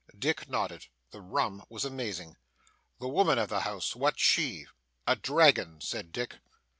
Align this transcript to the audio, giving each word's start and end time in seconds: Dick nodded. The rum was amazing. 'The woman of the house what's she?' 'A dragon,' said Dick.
Dick 0.17 0.49
nodded. 0.49 0.87
The 1.11 1.21
rum 1.21 1.63
was 1.69 1.85
amazing. 1.85 2.35
'The 2.99 3.07
woman 3.07 3.37
of 3.37 3.49
the 3.49 3.59
house 3.59 3.95
what's 3.95 4.19
she?' 4.23 4.65
'A 5.05 5.17
dragon,' 5.17 5.79
said 5.79 6.11
Dick. 6.11 6.37